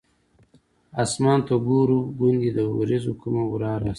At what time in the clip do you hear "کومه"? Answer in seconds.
3.21-3.43